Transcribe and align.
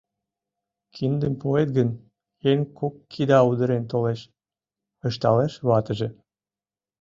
—Киндым 0.95 1.33
пуэт 1.41 1.69
гын, 1.77 1.89
еҥ 2.51 2.59
кок 2.77 2.93
кида 3.11 3.39
удырен 3.49 3.83
толеш,— 3.91 4.21
ышталеш 5.07 5.53
ватыже. 5.67 6.09